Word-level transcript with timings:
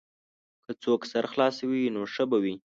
که 0.63 0.71
څوک 0.83 1.01
سر 1.11 1.23
خلاصوي 1.31 1.83
نو 1.95 2.01
ښه 2.13 2.23
به 2.29 2.37
وي. 2.43 2.55